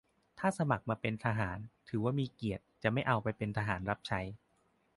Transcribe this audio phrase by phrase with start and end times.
[0.39, 1.57] -ถ้าสมัครมาเป็นทหาร
[1.89, 4.21] ถือว่ามีเกียรติ จะไม่เอาไปเป็นทหารรับใช้